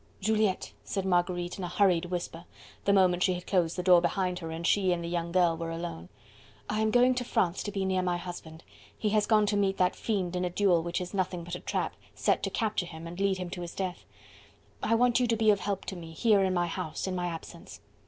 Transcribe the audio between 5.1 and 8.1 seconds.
girl were alone, "I am going to France to be near